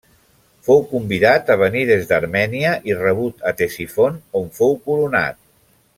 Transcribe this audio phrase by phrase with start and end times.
[0.67, 5.43] Fou convidat a venir des d'Armènia i rebut a Ctesifont on fou coronat.